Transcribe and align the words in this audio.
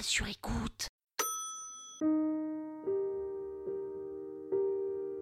Sur 0.00 0.26
écoute. 0.26 0.88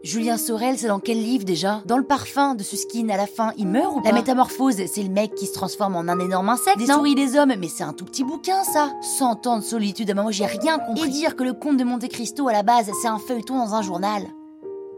Julien 0.03 0.37
Sorel, 0.37 0.79
c'est 0.79 0.89
dans 0.89 1.01
quel 1.01 1.19
livre 1.19 1.45
déjà? 1.45 1.83
Dans 1.87 1.99
le 1.99 2.05
parfum 2.05 2.55
de 2.55 2.63
Suskin, 2.63 3.09
à 3.09 3.17
la 3.17 3.27
fin, 3.27 3.53
il 3.59 3.67
meurt 3.67 3.97
ou 3.97 4.01
pas? 4.01 4.09
La 4.09 4.15
métamorphose, 4.15 4.77
c'est 4.87 5.03
le 5.03 5.11
mec 5.11 5.35
qui 5.35 5.47
se 5.47 5.53
transforme 5.53 5.97
en 5.97 6.01
un 6.01 6.19
énorme 6.19 6.49
insecte 6.49 6.79
Des 6.79 6.87
souris 6.87 7.15
des 7.15 7.37
hommes, 7.37 7.55
mais 7.59 7.69
c'est 7.69 7.85
un 7.85 7.93
tout 7.93 8.05
petit 8.05 8.25
bouquin 8.25 8.65
ça 8.65 8.93
100 9.03 9.47
ans 9.47 9.59
de 9.59 9.65
solitude, 9.65 10.11
à 10.11 10.15
moi 10.15 10.31
j'ai 10.31 10.47
rien 10.47 10.79
compris. 10.79 11.05
Et 11.05 11.09
dire 11.09 11.37
que 11.37 11.45
le 11.45 11.53
conte 11.53 11.77
de 11.77 11.85
Monte 11.85 12.09
Cristo 12.09 12.49
à 12.49 12.53
la 12.53 12.63
base, 12.63 12.91
c'est 13.03 13.09
un 13.09 13.19
feuilleton 13.19 13.59
dans 13.59 13.75
un 13.75 13.83
journal. 13.83 14.23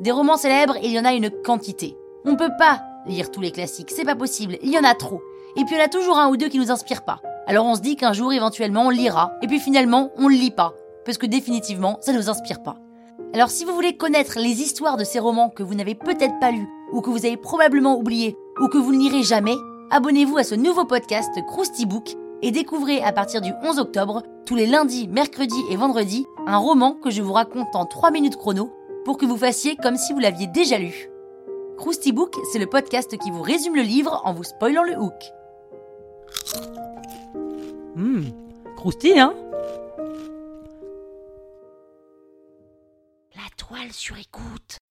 Des 0.01 0.13
romans 0.13 0.37
célèbres, 0.37 0.77
il 0.83 0.93
y 0.93 0.99
en 1.01 1.05
a 1.05 1.13
une 1.13 1.31
quantité. 1.31 1.97
On 2.25 2.37
peut 2.37 2.53
pas 2.59 2.83
lire 3.07 3.31
tous 3.31 3.41
les 3.41 3.53
classiques, 3.53 3.91
c'est 3.91 4.05
pas 4.05 4.17
possible, 4.17 4.59
il 4.63 4.71
y 4.71 4.79
en 4.79 4.85
a 4.85 4.95
trop. 4.95 5.23
Et 5.57 5.65
puis 5.65 5.75
il 5.75 5.79
y 5.79 5.81
en 5.81 5.85
a 5.85 5.89
toujours 5.89 6.19
un 6.19 6.29
ou 6.29 6.37
deux 6.37 6.49
qui 6.49 6.59
nous 6.59 6.71
inspirent 6.71 7.05
pas. 7.05 7.21
Alors 7.47 7.67
on 7.67 7.75
se 7.75 7.81
dit 7.81 7.97
qu'un 7.97 8.13
jour 8.13 8.33
éventuellement 8.33 8.87
on 8.87 8.91
lira, 8.91 9.33
et 9.43 9.47
puis 9.47 9.59
finalement 9.59 10.11
on 10.17 10.29
le 10.29 10.35
lit 10.35 10.51
pas, 10.51 10.75
parce 11.05 11.19
que 11.19 11.27
définitivement 11.27 11.99
ça 12.01 12.13
nous 12.13 12.31
inspire 12.31 12.63
pas. 12.63 12.77
Alors 13.35 13.51
si 13.51 13.65
vous 13.65 13.75
voulez 13.75 13.97
connaître 13.97 14.39
les 14.39 14.63
histoires 14.63 14.97
de 14.97 15.05
ces 15.05 15.19
romans 15.19 15.49
que 15.49 15.63
vous 15.63 15.75
n'avez 15.75 15.95
peut-être 15.95 16.39
pas 16.41 16.51
lus, 16.51 16.69
ou 16.93 17.01
que 17.01 17.11
vous 17.11 17.27
avez 17.27 17.37
probablement 17.37 17.99
oubliés, 17.99 18.37
ou 18.61 18.69
que 18.69 18.79
vous 18.79 18.93
ne 18.93 18.99
lirez 18.99 19.23
jamais, 19.23 19.57
abonnez-vous 19.91 20.39
à 20.39 20.45
ce 20.45 20.55
nouveau 20.55 20.85
podcast 20.85 21.31
Krusty 21.49 21.87
Book 21.87 22.15
et 22.43 22.51
découvrez 22.51 23.03
à 23.03 23.13
partir 23.13 23.41
du 23.41 23.53
11 23.63 23.79
octobre, 23.79 24.23
tous 24.45 24.57
les 24.57 24.67
lundis, 24.67 25.09
mercredis 25.09 25.63
et 25.71 25.77
vendredis, 25.77 26.27
un 26.47 26.59
roman 26.59 26.93
que 26.93 27.11
je 27.11 27.23
vous 27.23 27.33
raconte 27.33 27.75
en 27.75 27.87
3 27.87 28.11
minutes 28.11 28.37
chrono 28.37 28.71
pour 29.05 29.17
que 29.17 29.27
vous 29.27 29.37
fassiez 29.37 29.77
comme 29.77 29.97
si 29.97 30.13
vous 30.13 30.19
l'aviez 30.19 30.47
déjà 30.49 30.79
lu. 30.79 31.09
Krusty 31.79 32.13
Book, 32.13 32.37
c'est 32.53 32.59
le 32.59 32.67
podcast 32.67 33.17
qui 33.17 33.31
vous 33.31 33.43
résume 33.43 33.77
le 33.77 33.83
livre 33.83 34.21
en 34.25 34.33
vous 34.33 34.45
spoilant 34.45 34.83
le 34.83 34.97
hook. 34.99 35.33
Hum, 37.95 38.25
croustille, 38.77 39.19
hein 39.21 39.35
La 43.35 43.43
toile 43.57 43.93
sur 43.93 44.17
écoute. 44.19 44.82